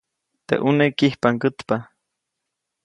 [0.47, 1.75] Teʼ ʼuneʼ kijpʼaŋgätpa.